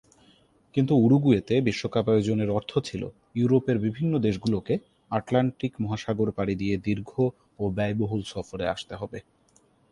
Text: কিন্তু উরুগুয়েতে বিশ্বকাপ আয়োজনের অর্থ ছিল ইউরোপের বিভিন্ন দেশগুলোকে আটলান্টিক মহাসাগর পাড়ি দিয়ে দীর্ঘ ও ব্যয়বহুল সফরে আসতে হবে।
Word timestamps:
কিন্তু 0.75 0.93
উরুগুয়েতে 0.97 1.55
বিশ্বকাপ 1.67 2.05
আয়োজনের 2.09 2.49
অর্থ 2.49 2.71
ছিল 2.79 3.01
ইউরোপের 3.35 3.77
বিভিন্ন 3.85 4.13
দেশগুলোকে 4.19 4.73
আটলান্টিক 5.11 5.73
মহাসাগর 5.83 6.29
পাড়ি 6.37 6.53
দিয়ে 6.55 6.75
দীর্ঘ 6.87 7.11
ও 7.59 7.63
ব্যয়বহুল 7.77 8.21
সফরে 8.33 8.65
আসতে 8.67 8.93
হবে। 8.95 9.19